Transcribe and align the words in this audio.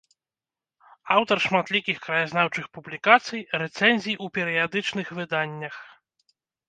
Аўтар 1.15 1.37
шматлікіх 1.45 1.97
краязнаўчых 2.07 2.65
публікацый, 2.77 3.43
рэцэнзій 3.63 4.19
у 4.25 4.31
перыядычных 4.39 5.07
выданнях. 5.19 5.75